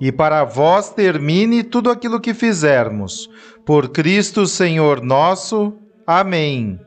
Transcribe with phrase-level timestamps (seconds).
[0.00, 3.30] e para vós termine tudo aquilo que fizermos.
[3.64, 5.74] Por Cristo Senhor nosso.
[6.06, 6.78] Amém.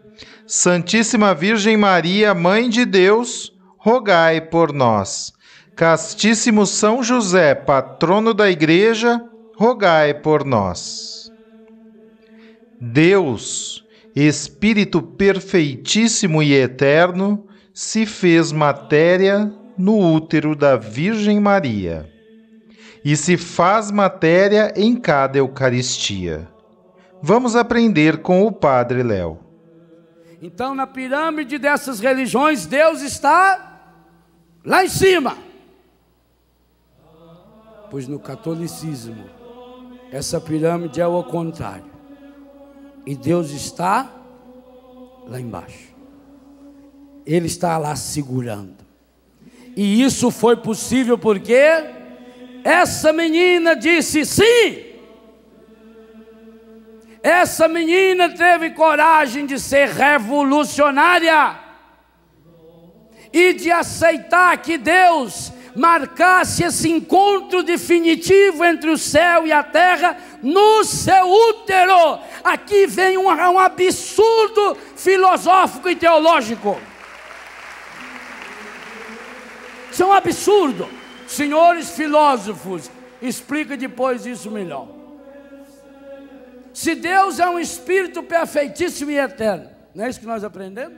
[0.46, 5.34] Santíssima Virgem Maria, Mãe de Deus, rogai por nós.
[5.76, 9.22] Castíssimo São José, patrono da Igreja,
[9.58, 11.32] rogai por nós.
[12.80, 13.84] Deus,
[14.16, 22.19] Espírito perfeitíssimo e eterno, se fez matéria no útero da Virgem Maria
[23.04, 26.48] e se faz matéria em cada Eucaristia.
[27.22, 29.40] Vamos aprender com o Padre Léo.
[30.42, 33.82] Então, na pirâmide dessas religiões, Deus está
[34.64, 35.38] lá em cima.
[37.92, 39.26] Pois no catolicismo,
[40.12, 41.90] essa pirâmide é o contrário.
[43.06, 44.10] E Deus está
[45.28, 45.90] lá embaixo.
[47.26, 48.78] Ele está lá segurando.
[49.76, 51.99] E isso foi possível porque
[52.70, 54.86] essa menina disse sim.
[57.24, 61.60] Essa menina teve coragem de ser revolucionária
[63.34, 70.18] e de aceitar que Deus marcasse esse encontro definitivo entre o céu e a terra
[70.44, 72.20] no seu útero.
[72.44, 76.80] Aqui vem um, um absurdo filosófico e teológico.
[79.92, 80.99] Isso é um absurdo.
[81.30, 82.90] Senhores filósofos,
[83.22, 84.88] explica depois isso melhor.
[86.74, 90.98] Se Deus é um espírito perfeitíssimo e eterno, não é isso que nós aprendemos?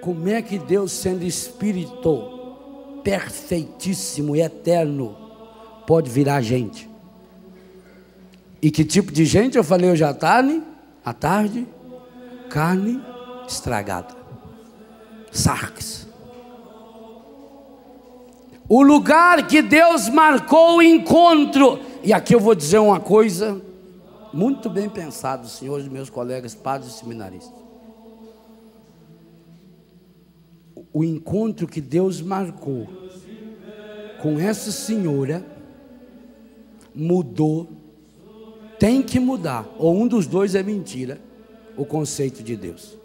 [0.00, 5.16] Como é que Deus, sendo espírito perfeitíssimo e eterno,
[5.84, 6.88] pode virar gente?
[8.62, 10.62] E que tipo de gente eu falei hoje à tarde?
[11.04, 11.66] À tarde?
[12.48, 13.02] Carne
[13.48, 14.14] estragada.
[15.32, 16.01] Sarx
[18.74, 21.78] o lugar que Deus marcou o encontro.
[22.02, 23.60] E aqui eu vou dizer uma coisa
[24.32, 27.62] muito bem pensado, senhores, meus colegas padres e seminaristas.
[30.90, 32.88] O encontro que Deus marcou
[34.22, 35.44] com essa senhora
[36.94, 37.68] mudou,
[38.78, 41.20] tem que mudar, ou um dos dois é mentira,
[41.76, 42.96] o conceito de Deus.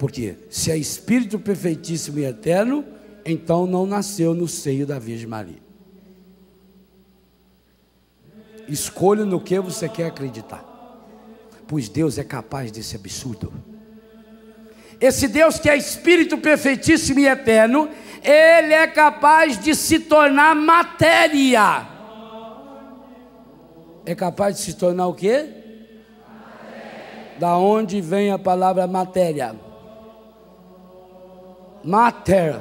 [0.00, 2.84] Porque se é Espírito perfeitíssimo e eterno,
[3.30, 5.62] então não nasceu no seio da Virgem Maria.
[8.68, 10.64] Escolha no que você quer acreditar,
[11.66, 13.52] pois Deus é capaz desse absurdo.
[15.00, 17.88] Esse Deus que é Espírito perfeitíssimo e eterno,
[18.22, 21.88] Ele é capaz de se tornar matéria.
[24.04, 25.48] É capaz de se tornar o quê?
[27.38, 29.56] Da onde vem a palavra matéria?
[31.82, 32.60] Mater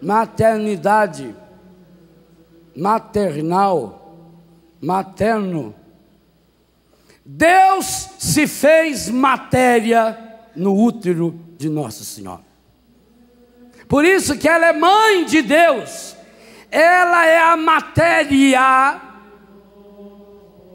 [0.00, 1.34] maternidade,
[2.76, 4.16] maternal,
[4.80, 5.74] materno.
[7.24, 10.16] Deus se fez matéria
[10.54, 12.48] no útero de Nossa Senhora.
[13.88, 16.16] Por isso que ela é mãe de Deus.
[16.70, 19.00] Ela é a matéria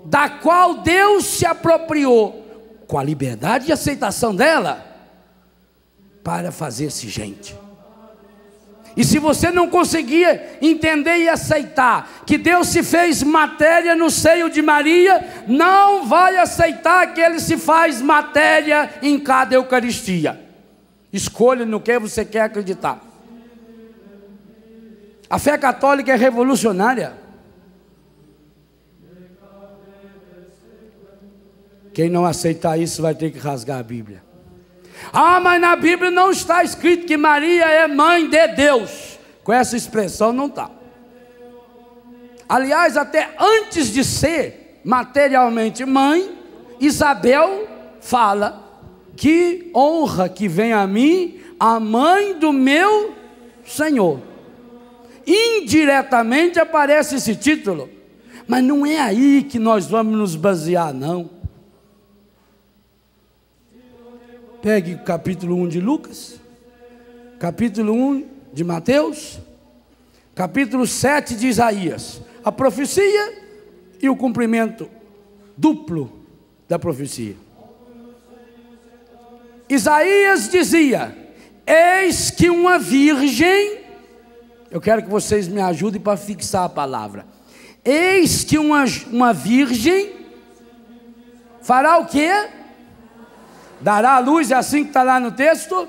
[0.06, 2.44] da qual Deus se apropriou
[2.88, 4.86] com a liberdade e aceitação dela
[6.24, 7.62] para fazer-se gente.
[8.95, 14.50] E se você não conseguia entender e aceitar que Deus se fez matéria no seio
[14.50, 20.40] de Maria, não vai aceitar que ele se faz matéria em cada Eucaristia.
[21.12, 23.01] Escolha no que você quer acreditar.
[25.30, 27.13] A fé católica é revolucionária.
[31.94, 34.22] Quem não aceitar isso vai ter que rasgar a Bíblia.
[35.11, 39.19] Ah, mas na Bíblia não está escrito que Maria é mãe de Deus.
[39.44, 40.69] Com essa expressão não está.
[42.47, 46.31] Aliás, até antes de ser, materialmente mãe,
[46.79, 47.67] Isabel
[48.00, 48.63] fala:
[49.15, 53.13] Que honra que vem a mim, a mãe do meu
[53.65, 54.19] Senhor.
[55.25, 57.89] Indiretamente aparece esse título,
[58.47, 61.29] mas não é aí que nós vamos nos basear, não.
[64.63, 66.39] Pegue o capítulo 1 de Lucas,
[67.38, 69.38] capítulo 1 de Mateus,
[70.33, 72.21] capítulo 7 de Isaías.
[72.45, 73.44] A profecia
[74.01, 74.89] e o cumprimento
[75.57, 76.25] duplo
[76.69, 77.36] da profecia.
[79.68, 81.13] Isaías dizia:
[81.68, 83.80] Eis que uma virgem,
[84.71, 87.25] eu quero que vocês me ajudem para fixar a palavra.
[87.83, 90.13] Eis que uma, uma virgem
[91.62, 92.62] fará o quê?
[93.83, 95.88] Dará a luz, é assim que está lá no texto?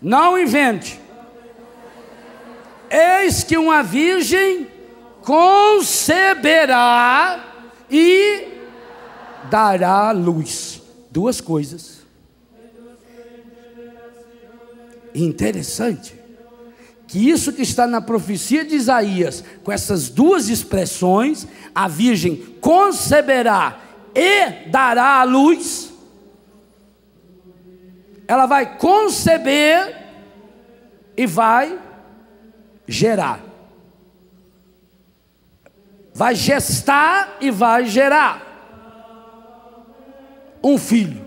[0.00, 1.00] Não invente.
[2.88, 4.68] Eis que uma virgem
[5.22, 6.64] conceberá
[7.90, 8.46] e
[9.50, 10.80] dará luz.
[11.10, 11.98] Duas coisas.
[15.14, 16.18] Interessante
[17.08, 23.80] que isso que está na profecia de Isaías, com essas duas expressões, a virgem conceberá
[24.14, 25.90] e dará a luz,
[28.28, 29.96] ela vai conceber
[31.16, 31.80] e vai
[32.86, 33.40] gerar.
[36.14, 38.46] Vai gestar e vai gerar
[40.62, 41.26] um filho.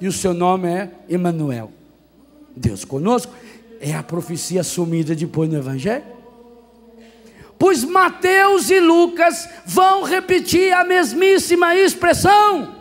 [0.00, 1.70] E o seu nome é Emanuel.
[2.56, 3.32] Deus conosco.
[3.80, 6.04] É a profecia assumida depois no Evangelho.
[7.58, 12.77] Pois Mateus e Lucas vão repetir a mesmíssima expressão.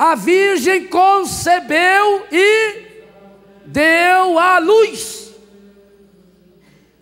[0.00, 2.86] A Virgem concebeu e
[3.66, 5.30] deu à luz.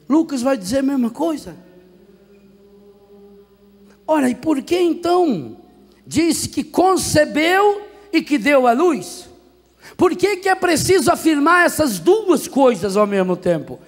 [0.09, 1.55] Lucas vai dizer a mesma coisa.
[4.05, 5.59] Ora, e por que então
[6.05, 9.31] diz que concebeu e que deu à luz?
[9.97, 13.79] Por que, que é preciso afirmar essas duas coisas ao mesmo tempo?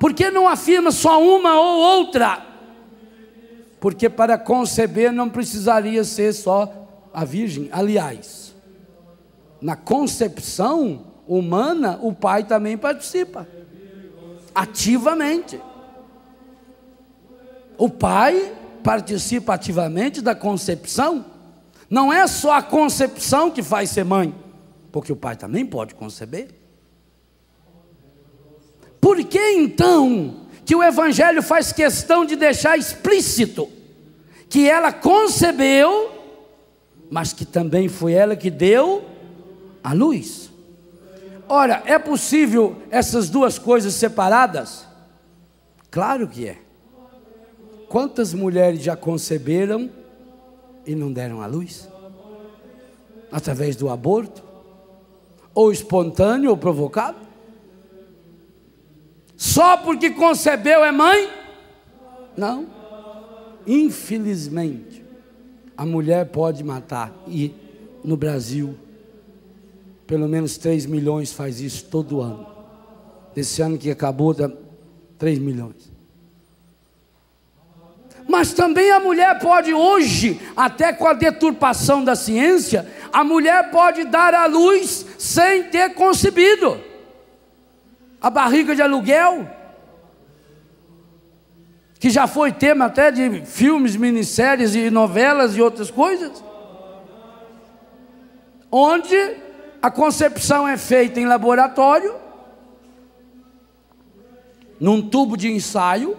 [0.00, 2.46] Por que não afirma só uma ou outra?
[3.78, 6.78] Porque para conceber não precisaria ser só
[7.12, 7.68] a virgem.
[7.72, 8.37] Aliás,
[9.60, 13.46] na concepção humana, o pai também participa
[14.54, 15.60] ativamente.
[17.76, 18.52] O pai
[18.82, 21.24] participa ativamente da concepção.
[21.88, 24.34] Não é só a concepção que faz ser mãe,
[24.90, 26.48] porque o pai também pode conceber.
[29.00, 33.68] Por que então que o Evangelho faz questão de deixar explícito
[34.48, 36.10] que ela concebeu,
[37.10, 39.04] mas que também foi ela que deu
[39.82, 40.50] a luz?
[41.48, 44.86] Ora, é possível essas duas coisas separadas?
[45.90, 46.58] Claro que é.
[47.88, 49.90] Quantas mulheres já conceberam
[50.86, 51.88] e não deram à luz?
[53.32, 54.42] Através do aborto?
[55.54, 57.16] Ou espontâneo ou provocado?
[59.36, 61.30] Só porque concebeu é mãe?
[62.36, 62.66] Não.
[63.66, 65.04] Infelizmente,
[65.76, 67.54] a mulher pode matar e
[68.04, 68.74] no Brasil
[70.08, 72.46] pelo menos 3 milhões faz isso todo ano.
[73.36, 74.50] Esse ano que acabou, dá
[75.18, 75.92] 3 milhões.
[78.26, 84.04] Mas também a mulher pode hoje, até com a deturpação da ciência, a mulher pode
[84.04, 86.80] dar à luz sem ter concebido.
[88.18, 89.46] A barriga de aluguel,
[92.00, 96.42] que já foi tema até de filmes, minisséries e novelas e outras coisas,
[98.72, 99.47] onde
[99.80, 102.14] a concepção é feita em laboratório,
[104.80, 106.16] num tubo de ensaio,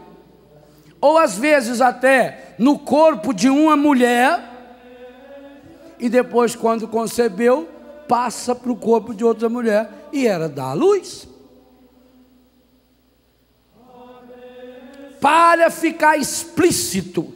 [1.01, 4.47] ou às vezes até no corpo de uma mulher,
[5.99, 7.67] e depois, quando concebeu,
[8.07, 11.27] passa para o corpo de outra mulher e era dar a luz.
[15.19, 17.33] Para ficar explícito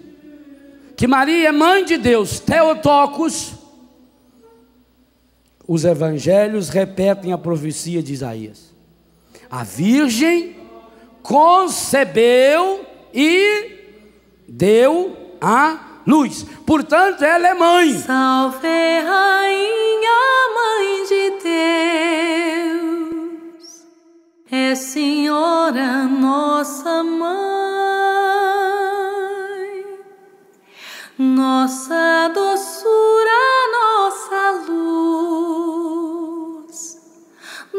[0.95, 3.55] que Maria é mãe de Deus, Teotocos,
[5.67, 8.73] os evangelhos repetem a profecia de Isaías.
[9.49, 10.55] A virgem
[11.21, 13.71] concebeu e
[14.47, 16.45] deu a luz.
[16.65, 17.97] Portanto, ela é mãe.
[17.99, 20.23] Salve, Rainha,
[20.55, 21.29] Mãe de
[23.53, 23.85] Deus,
[24.51, 27.23] é Senhora nossa mãe,
[31.17, 33.31] nossa doçura,
[33.71, 35.52] nossa luz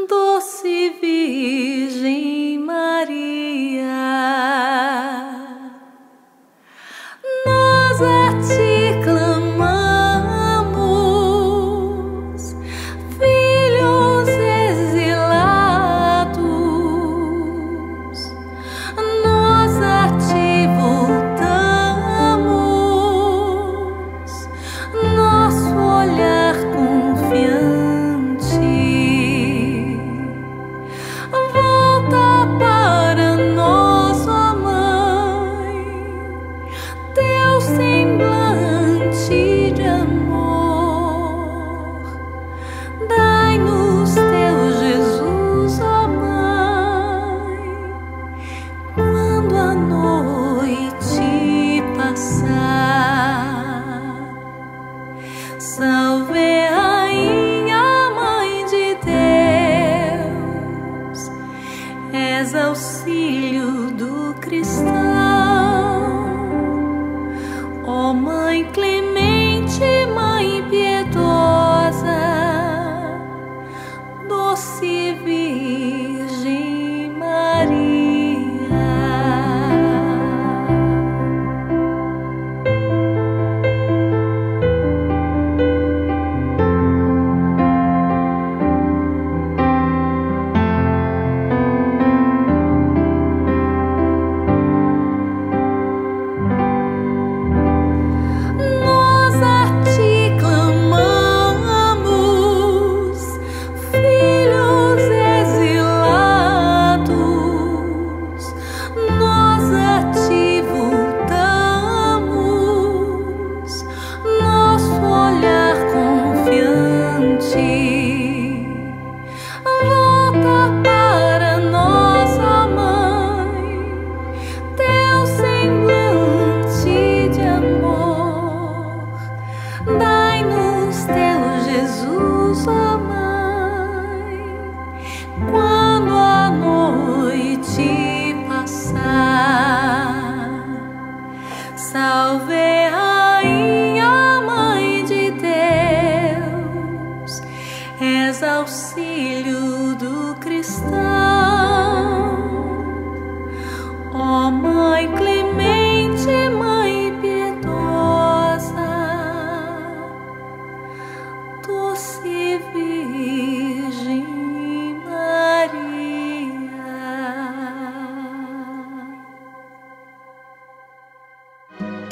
[0.07, 3.95] doce Virgem Maria.
[7.47, 8.64] Nazaré.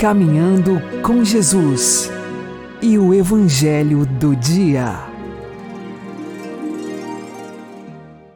[0.02, 2.10] Caminhando com Jesus
[2.82, 4.98] e o Evangelho do Dia.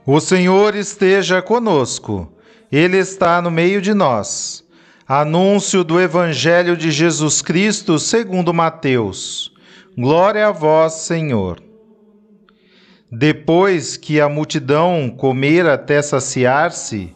[0.06, 2.32] O Senhor esteja conosco,
[2.70, 4.64] Ele está no meio de nós.
[5.08, 9.52] Anúncio do Evangelho de Jesus Cristo segundo Mateus.
[9.98, 11.60] Glória a vós, Senhor.
[13.10, 17.15] Depois que a multidão comera até saciar-se,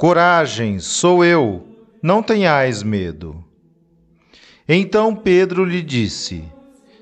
[0.00, 1.62] Coragem, sou eu,
[2.02, 3.44] não tenhais medo.
[4.66, 6.42] Então Pedro lhe disse: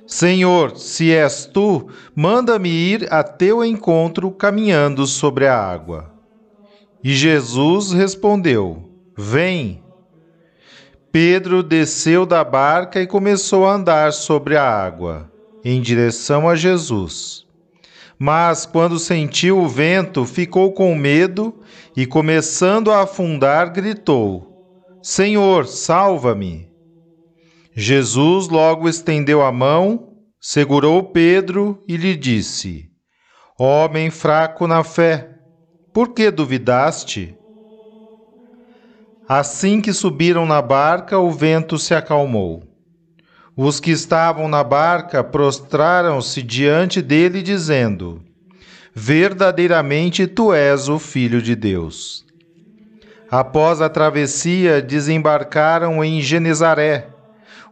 [0.04, 6.12] Senhor, se és tu, manda-me ir a teu encontro caminhando sobre a água.
[7.00, 9.80] E Jesus respondeu: Vem.
[11.12, 15.30] Pedro desceu da barca e começou a andar sobre a água,
[15.64, 17.47] em direção a Jesus.
[18.18, 21.54] Mas quando sentiu o vento, ficou com medo
[21.96, 24.48] e, começando a afundar, gritou:
[25.00, 26.68] Senhor, salva-me!
[27.72, 32.90] Jesus logo estendeu a mão, segurou Pedro e lhe disse:
[33.56, 35.30] Homem fraco na fé,
[35.92, 37.36] por que duvidaste?
[39.28, 42.67] Assim que subiram na barca, o vento se acalmou.
[43.60, 48.22] Os que estavam na barca prostraram-se diante dele, dizendo:
[48.94, 52.24] Verdadeiramente tu és o Filho de Deus.
[53.28, 57.08] Após a travessia, desembarcaram em Genezaré.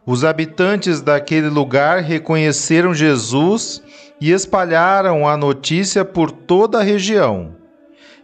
[0.05, 3.81] Os habitantes daquele lugar reconheceram Jesus
[4.19, 7.55] e espalharam a notícia por toda a região.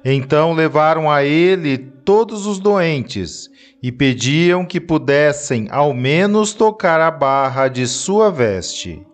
[0.03, 3.49] Então levaram a ele todos os doentes
[3.83, 9.05] e pediam que pudessem ao menos tocar a barra de sua veste.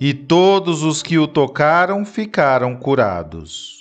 [0.00, 3.80] E todos os que o tocaram ficaram curados.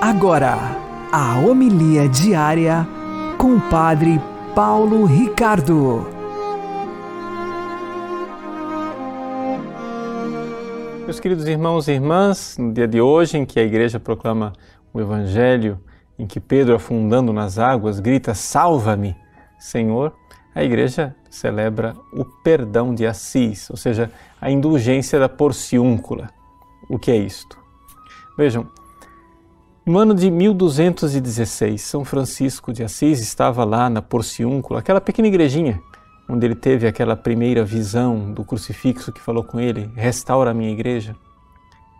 [0.00, 0.58] Agora,
[1.12, 2.97] a homilia diária
[3.38, 4.20] com o Padre
[4.52, 6.04] Paulo Ricardo.
[11.04, 14.52] Meus queridos irmãos e irmãs, no dia de hoje em que a igreja proclama
[14.92, 15.78] o Evangelho,
[16.18, 19.16] em que Pedro, afundando nas águas, grita: Salva-me,
[19.56, 20.12] Senhor,
[20.52, 26.28] a igreja celebra o perdão de Assis, ou seja, a indulgência da porciúncula.
[26.90, 27.56] O que é isto?
[28.36, 28.66] Vejam,
[29.88, 35.80] no ano de 1216, São Francisco de Assis estava lá na Porciúncula, aquela pequena igrejinha
[36.28, 40.70] onde ele teve aquela primeira visão do crucifixo que falou com ele: restaura a minha
[40.70, 41.16] igreja.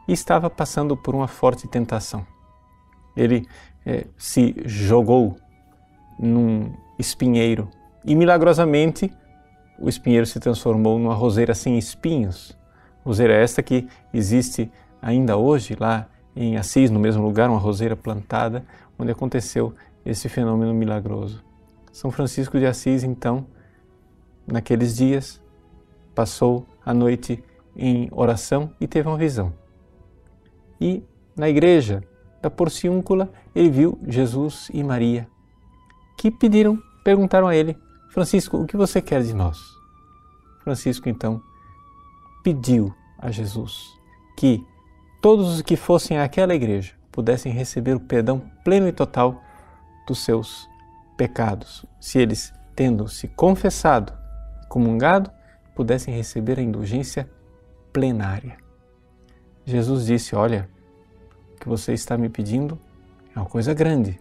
[0.07, 2.27] E estava passando por uma forte tentação.
[3.17, 3.47] Ele
[3.85, 5.37] é, se jogou
[6.19, 7.69] num espinheiro
[8.05, 9.13] e milagrosamente
[9.79, 12.57] o espinheiro se transformou numa roseira sem espinhos.
[13.05, 16.07] Roseira esta que existe ainda hoje lá
[16.41, 18.65] em Assis, no mesmo lugar, uma roseira plantada,
[18.97, 19.75] onde aconteceu
[20.07, 21.43] esse fenômeno milagroso.
[21.91, 23.45] São Francisco de Assis, então,
[24.47, 25.43] naqueles dias,
[26.15, 27.43] passou a noite
[27.75, 29.53] em oração e teve uma visão.
[30.81, 31.03] E
[31.35, 32.05] na igreja
[32.41, 35.27] da Porciúncula, ele viu Jesus e Maria,
[36.17, 37.77] que pediram, perguntaram a ele:
[38.11, 39.59] Francisco, o que você quer de nós?
[40.63, 41.43] Francisco, então,
[42.45, 43.93] pediu a Jesus
[44.37, 44.65] que
[45.21, 49.43] todos os que fossem àquela igreja pudessem receber o perdão pleno e total
[50.07, 50.69] dos seus
[51.17, 54.13] pecados, se eles, tendo se confessado,
[54.69, 55.31] comungado,
[55.75, 57.29] pudessem receber a indulgência
[57.93, 58.57] plenária.
[59.67, 60.69] Jesus disse: Olha,
[61.55, 62.79] o que você está me pedindo
[63.35, 64.19] é uma coisa grande,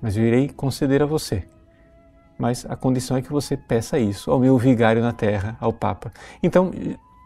[0.00, 1.44] mas eu irei conceder a você.
[2.36, 6.12] Mas a condição é que você peça isso ao meu vigário na terra, ao Papa.
[6.42, 6.72] Então,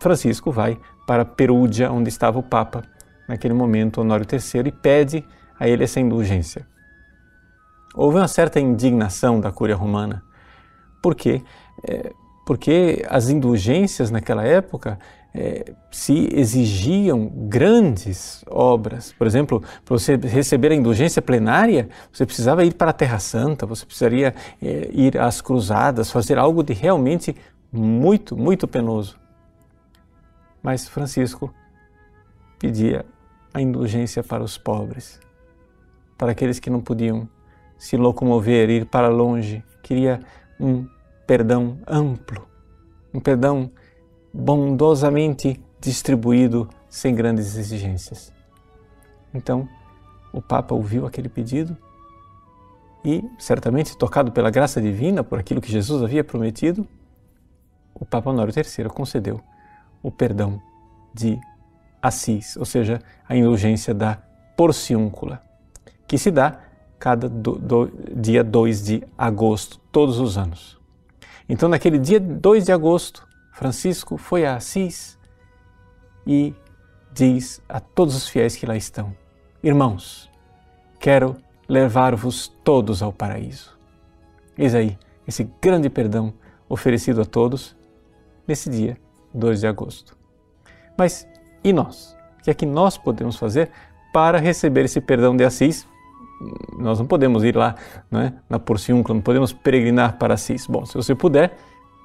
[0.03, 2.83] Francisco vai para Perúdia, onde estava o Papa,
[3.29, 5.25] naquele momento, Honório III, e pede
[5.59, 6.67] a ele essa indulgência.
[7.95, 10.23] Houve uma certa indignação da Cúria Romana.
[11.03, 11.43] Por quê?
[11.89, 12.13] É,
[12.47, 14.99] porque as indulgências naquela época
[15.35, 19.13] é, se exigiam grandes obras.
[19.13, 23.67] Por exemplo, para você receber a indulgência plenária, você precisava ir para a Terra Santa,
[23.67, 27.37] você precisaria é, ir às cruzadas, fazer algo de realmente
[27.71, 29.19] muito, muito penoso.
[30.63, 31.53] Mas Francisco
[32.59, 33.05] pedia
[33.57, 35.19] a indulgência para os pobres,
[36.19, 37.27] para aqueles que não podiam
[37.79, 39.65] se locomover, ir para longe.
[39.83, 40.21] Queria
[40.61, 40.87] um
[41.27, 42.47] perdão amplo,
[43.15, 43.71] um perdão
[44.31, 48.31] bondosamente distribuído, sem grandes exigências.
[49.33, 49.67] Então,
[50.35, 51.75] o Papa ouviu aquele pedido
[53.03, 56.87] e, certamente tocado pela graça divina, por aquilo que Jesus havia prometido,
[57.95, 59.41] o Papa Honório III concedeu
[60.03, 60.61] o perdão
[61.15, 61.41] de
[62.07, 64.19] Assis, ou seja, a indulgência da
[64.57, 65.43] porciúncula,
[66.07, 66.61] que se dá
[66.99, 70.79] cada do, do, dia 2 de agosto, todos os anos.
[71.49, 75.19] Então, naquele dia 2 de agosto, Francisco foi a Assis
[76.27, 76.55] e
[77.13, 79.15] diz a todos os fiéis que lá estão:
[79.63, 80.31] Irmãos,
[80.99, 81.37] quero
[81.69, 83.77] levar-vos todos ao paraíso.
[84.57, 86.33] Eis aí esse grande perdão
[86.69, 87.77] oferecido a todos
[88.47, 88.97] nesse dia
[89.35, 90.17] 2 de agosto.
[90.97, 91.27] Mas
[91.67, 92.17] e nós?
[92.39, 93.71] O que é que nós podemos fazer
[94.13, 95.85] para receber esse perdão de Assis?
[96.79, 97.75] Nós não podemos ir lá
[98.09, 100.67] né, na Porciúncula, não podemos peregrinar para Assis.
[100.67, 101.59] Bom, se você puder,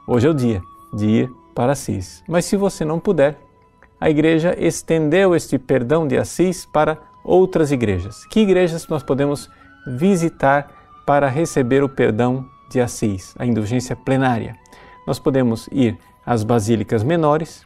[0.08, 2.24] hoje é o dia de ir para Assis.
[2.28, 3.38] Mas se você não puder,
[4.00, 8.26] a igreja estendeu este perdão de Assis para outras igrejas.
[8.26, 9.48] Que igrejas nós podemos
[9.86, 10.72] visitar
[11.06, 14.56] para receber o perdão de Assis, a indulgência plenária?
[15.06, 17.64] Nós podemos ir às basílicas menores,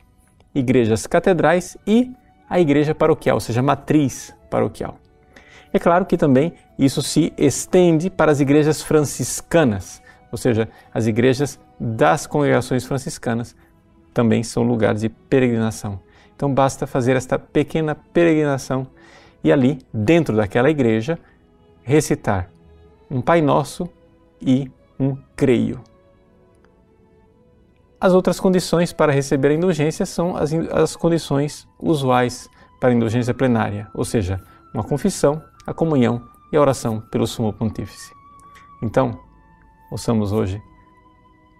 [0.55, 2.11] igrejas catedrais e
[2.49, 4.97] a igreja paroquial, ou seja, matriz paroquial.
[5.73, 11.59] É claro que também isso se estende para as igrejas franciscanas, ou seja, as igrejas
[11.77, 13.55] das congregações franciscanas
[14.13, 15.99] também são lugares de peregrinação.
[16.35, 18.87] Então basta fazer esta pequena peregrinação
[19.43, 21.19] e ali, dentro daquela igreja,
[21.83, 22.49] recitar
[23.11, 23.89] um Pai Nosso
[24.41, 25.81] e um Creio.
[28.05, 32.47] As outras condições para receber a indulgência são as, as condições usuais
[32.79, 34.39] para a indulgência plenária, ou seja,
[34.71, 38.13] uma confissão, a comunhão e a oração pelo Sumo Pontífice.
[38.83, 39.19] Então,
[39.89, 40.61] ouçamos hoje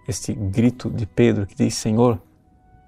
[0.06, 2.22] este grito de Pedro que diz: Senhor,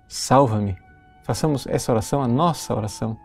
[0.07, 0.77] salva-me.
[1.25, 3.19] Façamos essa oração a nossa oração.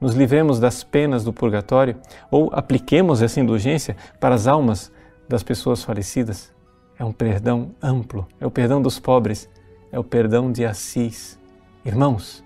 [0.00, 1.94] Nos livremos das penas do purgatório
[2.32, 4.90] ou apliquemos essa indulgência para as almas
[5.28, 6.52] das pessoas falecidas.
[6.98, 9.48] É um perdão amplo, é o perdão dos pobres,
[9.90, 11.38] é o perdão de Assis.
[11.84, 12.44] Irmãos,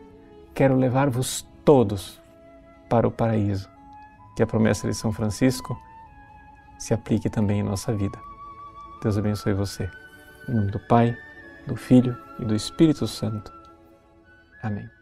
[0.54, 2.20] quero levar-vos todos
[2.88, 3.68] para o paraíso.
[4.36, 5.78] Que a promessa de São Francisco
[6.78, 8.18] se aplique também em nossa vida.
[9.02, 9.90] Deus abençoe você.
[10.48, 11.16] Em nome do Pai,
[11.66, 13.52] do Filho e do Espírito Santo.
[14.62, 15.01] Amém.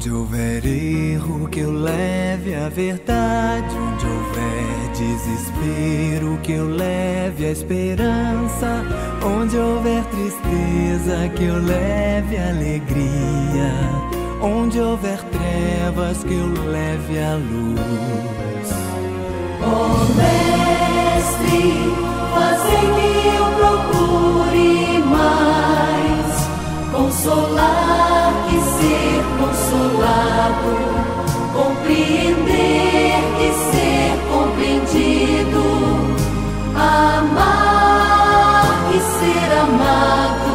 [0.00, 3.76] Onde houver erro, que eu leve a verdade.
[3.76, 8.82] Onde houver desespero, que eu leve a esperança.
[9.22, 13.74] Onde houver tristeza, que eu leve a alegria.
[14.40, 18.70] Onde houver trevas, que eu leve a luz.
[19.60, 21.74] Oh, Mestre,
[22.32, 25.89] fazei-me eu procure mais
[27.00, 30.72] consolar que ser consolado,
[31.54, 35.62] compreender que ser compreendido,
[36.74, 40.54] amar que ser amado,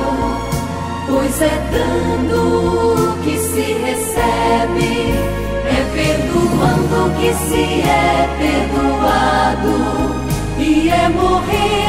[1.07, 2.41] pois é dando
[3.23, 4.93] que se recebe,
[5.65, 9.75] é perdoando que se é perdoado,
[10.59, 11.84] e é morrendo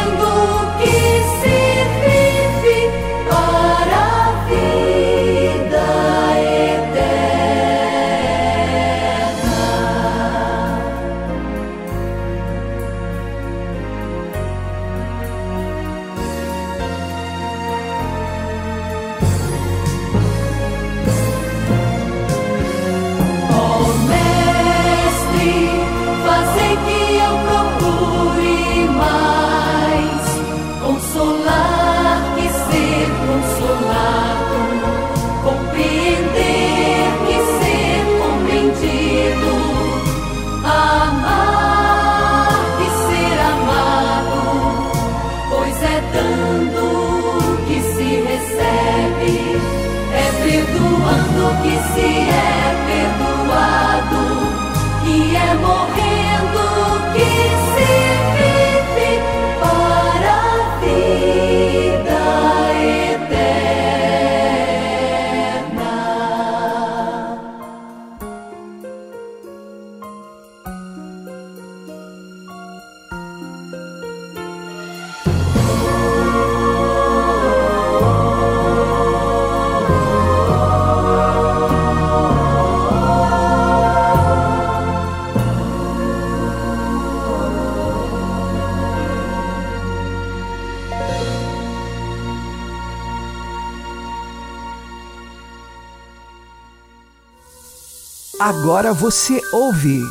[98.66, 100.02] Agora você ouve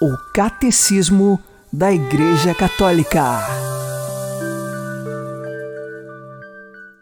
[0.00, 1.36] o Catecismo
[1.72, 3.40] da Igreja Católica.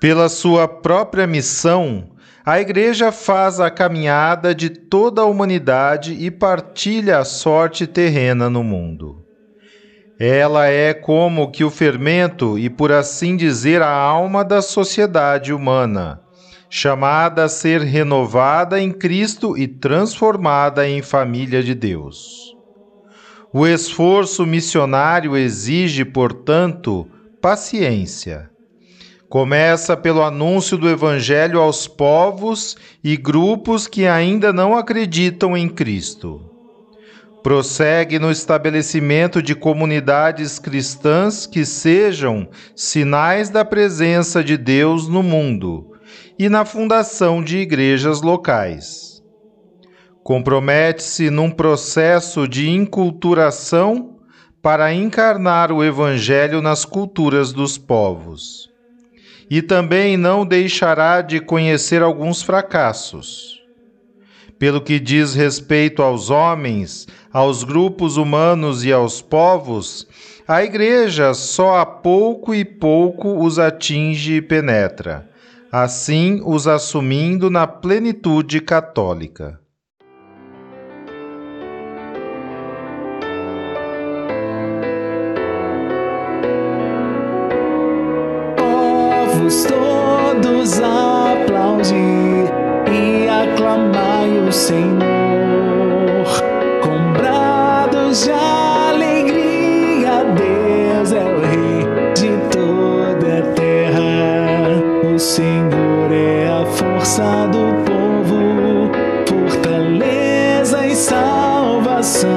[0.01, 2.09] Pela sua própria missão,
[2.47, 8.65] a Igreja faz a caminhada de toda a humanidade e partilha a sorte terrena no
[8.65, 9.23] mundo.
[10.19, 16.23] Ela é como que o fermento e, por assim dizer, a alma da sociedade humana,
[16.71, 22.57] chamada a ser renovada em Cristo e transformada em família de Deus.
[23.53, 27.09] O esforço missionário exige, portanto,
[27.43, 28.49] paciência,
[29.29, 36.51] Começa pelo anúncio do Evangelho aos povos e grupos que ainda não acreditam em Cristo.
[37.41, 45.90] Prossegue no estabelecimento de comunidades cristãs que sejam sinais da presença de Deus no mundo
[46.39, 49.23] e na fundação de igrejas locais.
[50.23, 54.17] Compromete-se num processo de inculturação
[54.63, 58.71] para encarnar o Evangelho nas culturas dos povos
[59.51, 63.61] e também não deixará de conhecer alguns fracassos.
[64.61, 70.07] Pelo que diz respeito aos homens, aos grupos humanos e aos povos,
[70.47, 75.29] a Igreja só a pouco e pouco os atinge e penetra,
[75.71, 79.61] assim os assumindo na plenitude católica.
[89.33, 92.51] Vamos todos aplaudir
[92.93, 95.01] e aclamai o Senhor
[96.83, 98.29] com brados
[107.01, 108.91] força do povo,
[109.27, 112.31] fortaleza e salvação.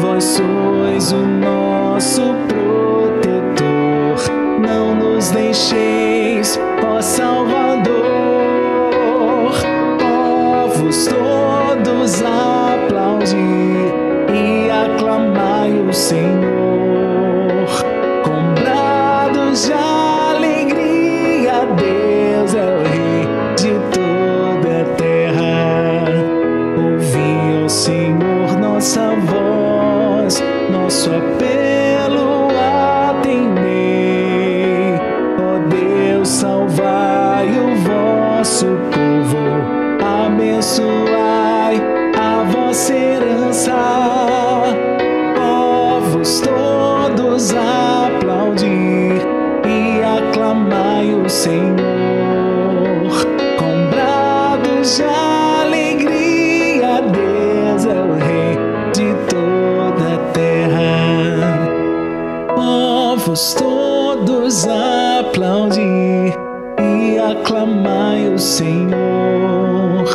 [0.00, 2.34] Vós sois o nosso
[4.96, 7.94] nos deixeis, ó Salvador.
[10.00, 13.94] Povos todos aplaudir
[14.34, 16.55] e aclamai o Senhor
[63.36, 66.32] Povos todos aplaudir
[66.80, 70.06] e aclamai o Senhor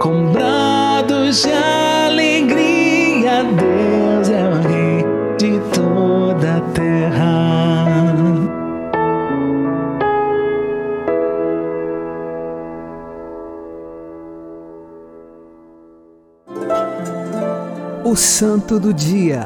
[0.00, 3.44] com brados de alegria.
[3.44, 5.04] Deus é o Rei
[5.38, 7.36] de toda a terra.
[18.04, 19.44] O Santo do Dia,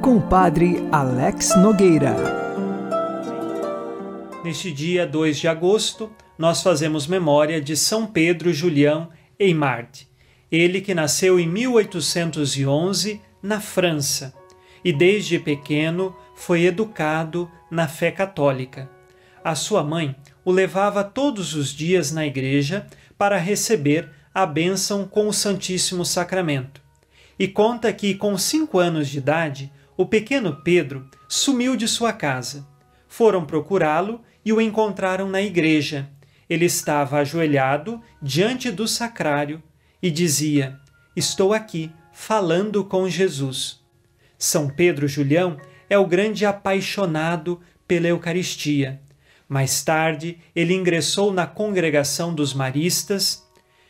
[0.00, 2.37] com o Padre Alex Nogueira.
[4.48, 10.08] Neste dia 2 de agosto, nós fazemos memória de São Pedro Julião Eymard,
[10.50, 14.32] ele que nasceu em 1811 na França
[14.82, 18.90] e desde pequeno foi educado na fé católica.
[19.44, 22.86] A sua mãe o levava todos os dias na igreja
[23.18, 26.80] para receber a bênção com o Santíssimo Sacramento.
[27.38, 32.66] E conta que, com cinco anos de idade, o pequeno Pedro sumiu de sua casa.
[33.06, 36.08] Foram procurá-lo e o encontraram na igreja.
[36.48, 39.62] Ele estava ajoelhado diante do sacrário
[40.02, 40.80] e dizia:
[41.14, 43.80] Estou aqui, falando com Jesus.
[44.38, 45.58] São Pedro Julião
[45.90, 49.02] é o grande apaixonado pela Eucaristia.
[49.46, 53.46] Mais tarde, ele ingressou na congregação dos maristas,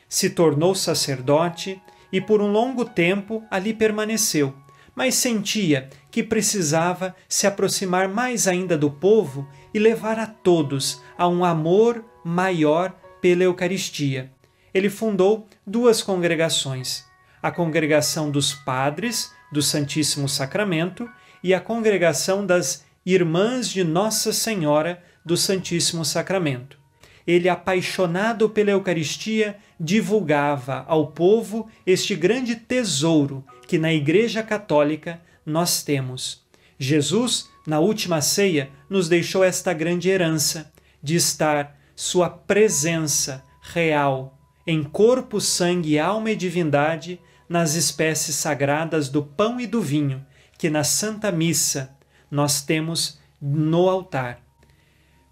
[0.09, 4.53] se tornou sacerdote e por um longo tempo ali permaneceu,
[4.93, 11.27] mas sentia que precisava se aproximar mais ainda do povo e levar a todos a
[11.29, 14.31] um amor maior pela Eucaristia.
[14.73, 17.05] Ele fundou duas congregações:
[17.43, 21.09] a Congregação dos Padres do Santíssimo Sacramento
[21.43, 26.79] e a Congregação das Irmãs de Nossa Senhora do Santíssimo Sacramento.
[27.27, 35.83] Ele, apaixonado pela Eucaristia, divulgava ao povo este grande tesouro que na Igreja Católica nós
[35.83, 36.48] temos.
[36.79, 44.83] Jesus, na última ceia, nos deixou esta grande herança de estar sua presença real em
[44.83, 50.25] corpo, sangue, alma e divindade nas espécies sagradas do pão e do vinho
[50.59, 51.97] que na Santa Missa
[52.31, 54.41] nós temos no altar.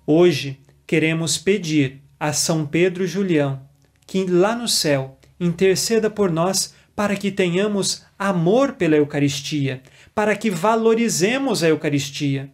[0.06, 3.61] Hoje queremos pedir a São Pedro Julião
[4.06, 9.83] que lá no céu interceda por nós para que tenhamos amor pela Eucaristia,
[10.14, 12.50] para que valorizemos a Eucaristia.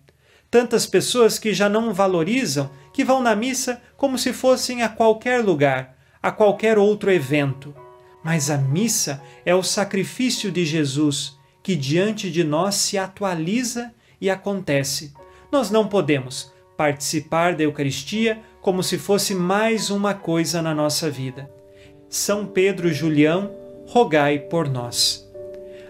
[0.50, 5.42] Tantas pessoas que já não valorizam, que vão na missa como se fossem a qualquer
[5.42, 7.74] lugar, a qualquer outro evento.
[8.22, 14.28] Mas a missa é o sacrifício de Jesus que diante de nós se atualiza e
[14.28, 15.14] acontece.
[15.50, 21.50] Nós não podemos participar da Eucaristia como se fosse mais uma coisa na nossa vida.
[22.08, 23.50] São Pedro Julião,
[23.86, 25.31] rogai por nós.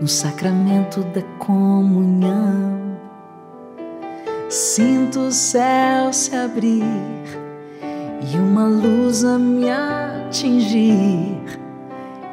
[0.00, 2.96] no sacramento da comunhão,
[4.48, 6.82] sinto o céu se abrir
[8.32, 11.40] e uma luz a me atingir,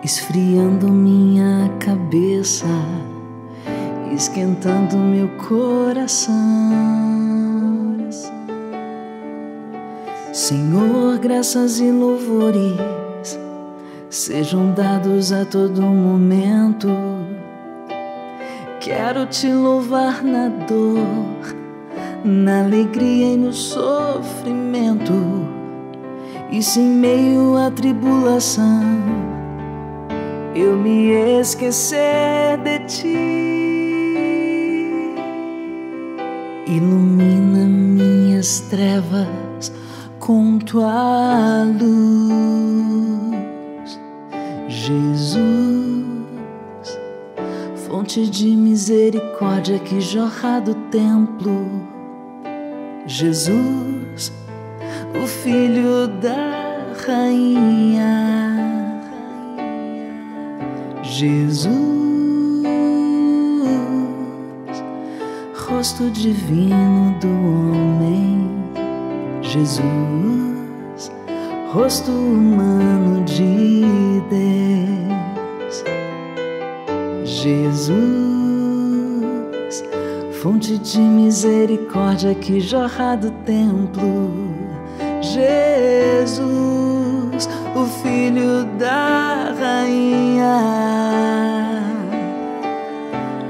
[0.04, 2.66] esfriando minha cabeça,
[4.14, 6.34] esquentando meu coração.
[10.34, 13.40] Senhor, graças e louvores
[14.10, 16.88] sejam dados a todo momento.
[18.84, 21.56] Quero te louvar na dor,
[22.26, 25.14] na alegria e no sofrimento,
[26.52, 28.84] e se em meio à tribulação
[30.54, 33.16] eu me esquecer de ti.
[36.68, 39.72] Ilumina minhas trevas
[40.20, 41.88] com tua luz.
[44.68, 45.73] Jesus,
[48.04, 51.66] fonte de misericórdia que jorra do templo.
[53.08, 54.32] Jesus,
[55.16, 59.00] o filho da rainha.
[61.02, 61.72] Jesus,
[65.66, 68.50] rosto divino do homem.
[69.42, 71.12] Jesus,
[71.72, 75.13] rosto humano de Deus.
[77.44, 77.94] Jesus,
[80.42, 84.32] fonte de misericórdia que jorra do templo.
[85.20, 86.40] Jesus,
[87.76, 90.62] o filho da rainha.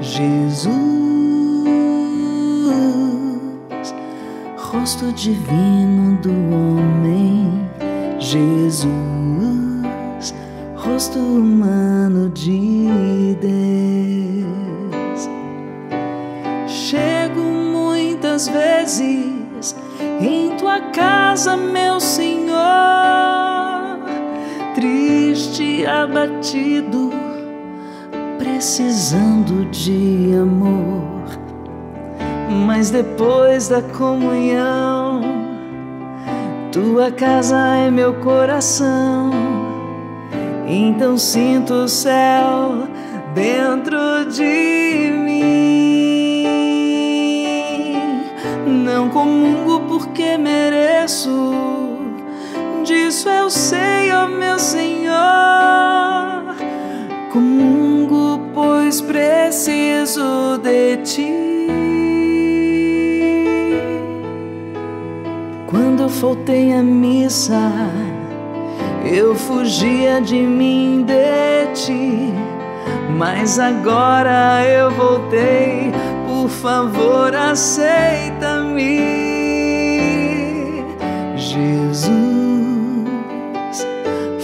[0.00, 0.74] Jesus,
[4.56, 7.64] rosto divino do homem.
[8.18, 8.88] Jesus,
[10.74, 13.13] rosto humano de
[18.44, 19.76] muitas vezes
[20.20, 22.54] em tua casa, meu Senhor,
[24.74, 27.10] triste, abatido,
[28.38, 31.04] precisando de amor.
[32.66, 35.20] Mas depois da comunhão,
[36.70, 39.30] tua casa é meu coração.
[40.66, 42.88] Então sinto o céu
[43.34, 43.98] dentro
[44.30, 45.23] de mim.
[48.94, 51.52] Não comungo porque mereço,
[52.84, 55.14] disso eu sei, ó meu Senhor.
[57.32, 61.66] Comungo, pois preciso de ti.
[65.66, 67.72] Quando faltei à missa,
[69.04, 72.32] eu fugia de mim, de ti.
[73.18, 75.90] Mas agora eu voltei,
[76.44, 79.00] por favor, aceita-me.
[81.34, 82.12] Jesus,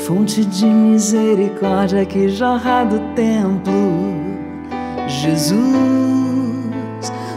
[0.06, 4.14] fonte de misericórdia que jorra do templo.
[5.06, 5.60] Jesus,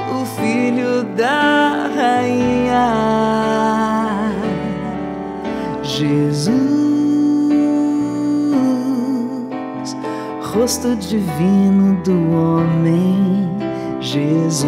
[0.09, 2.87] o filho da rainha.
[5.83, 6.53] Jesus,
[10.41, 13.62] rosto divino do homem.
[14.03, 14.67] Jesus,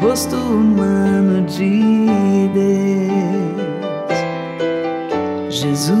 [0.00, 3.12] rosto humano de Deus.
[5.50, 5.98] Jesus,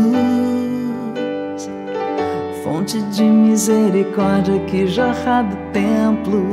[2.62, 6.48] fonte de misericórdia que jorra do templo.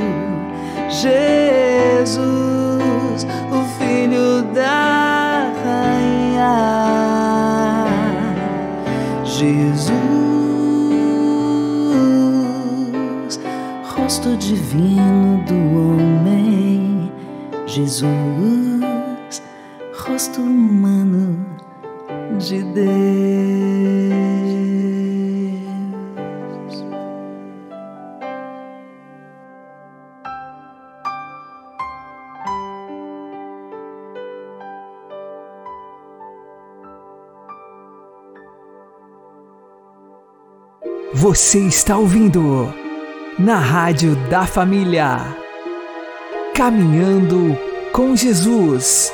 [0.88, 2.18] Jesus,
[3.52, 6.56] o filho da rainha.
[9.24, 10.19] Jesus,
[14.10, 17.12] rosto divino do homem.
[17.64, 18.10] Jesus,
[20.04, 21.46] rosto humano
[22.36, 22.90] de Deus.
[41.14, 42.79] Você está ouvindo
[43.38, 45.18] na Rádio da Família.
[46.54, 47.56] Caminhando
[47.92, 49.12] com Jesus.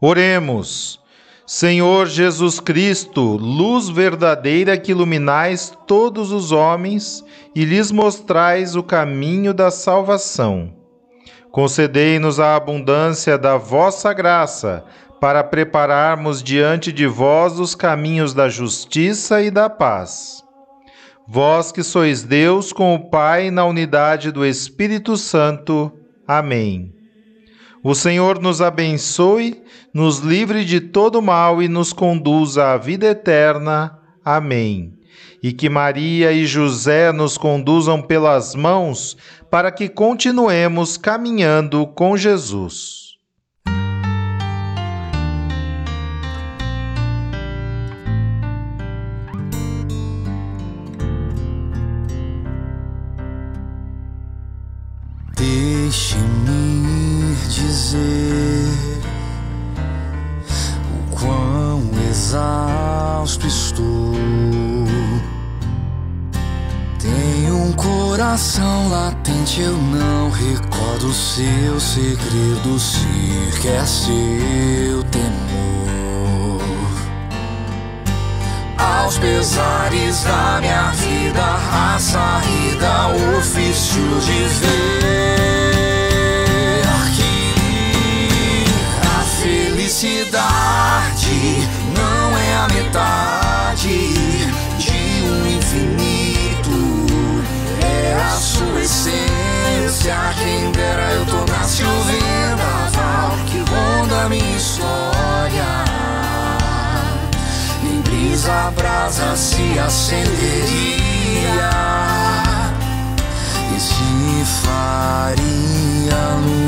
[0.00, 1.00] Oremos.
[1.46, 7.24] Senhor Jesus Cristo, luz verdadeira que iluminais todos os homens
[7.54, 10.74] e lhes mostrais o caminho da salvação.
[11.52, 14.84] Concedei-nos a abundância da vossa graça
[15.20, 20.45] para prepararmos diante de vós os caminhos da justiça e da paz.
[21.28, 25.92] Vós que sois Deus com o Pai na unidade do Espírito Santo.
[26.26, 26.94] Amém.
[27.82, 29.60] O Senhor nos abençoe,
[29.92, 33.98] nos livre de todo mal e nos conduza à vida eterna.
[34.24, 34.92] Amém.
[35.42, 39.16] E que Maria e José nos conduzam pelas mãos
[39.50, 43.05] para que continuemos caminhando com Jesus.
[55.46, 58.68] Deixe-me dizer
[60.90, 64.14] o quão exausto estou.
[66.98, 73.06] Tenho um coração latente, eu não recordo seu segredo, se
[73.62, 76.60] quer seu temor.
[78.76, 85.35] Aos pesares da minha vida, a saída, o ofício de ver.
[89.96, 91.66] Felicidade
[91.96, 94.12] não é a metade
[94.76, 97.06] de um infinito,
[97.80, 100.14] é a sua essência.
[100.38, 105.64] Quem dera eu tornasse o vendaval que ronda minha história.
[107.82, 110.90] Em brisa, brasa se acenderia
[113.74, 116.65] e se faria luz.